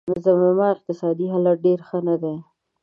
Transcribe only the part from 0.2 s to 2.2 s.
زما اقتصادي حالت ډېر ښه نه